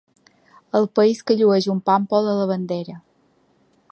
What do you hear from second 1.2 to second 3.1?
que llueix un pàmpol a la bandera.